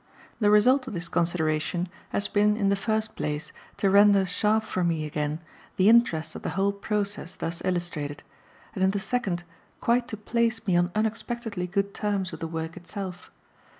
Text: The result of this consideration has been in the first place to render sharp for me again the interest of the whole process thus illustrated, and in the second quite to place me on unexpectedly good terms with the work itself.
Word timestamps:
The 0.39 0.49
result 0.49 0.87
of 0.87 0.93
this 0.95 1.07
consideration 1.07 1.87
has 2.09 2.27
been 2.27 2.57
in 2.57 2.69
the 2.69 2.75
first 2.75 3.15
place 3.15 3.51
to 3.77 3.87
render 3.87 4.25
sharp 4.25 4.63
for 4.63 4.83
me 4.83 5.05
again 5.05 5.41
the 5.75 5.89
interest 5.89 6.33
of 6.33 6.41
the 6.41 6.49
whole 6.57 6.71
process 6.71 7.35
thus 7.35 7.61
illustrated, 7.63 8.23
and 8.73 8.83
in 8.83 8.89
the 8.89 8.99
second 8.99 9.43
quite 9.79 10.07
to 10.07 10.17
place 10.17 10.65
me 10.65 10.75
on 10.75 10.91
unexpectedly 10.95 11.67
good 11.67 11.93
terms 11.93 12.31
with 12.31 12.39
the 12.39 12.47
work 12.47 12.75
itself. 12.75 13.29